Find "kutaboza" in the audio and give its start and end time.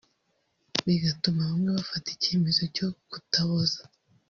3.11-3.81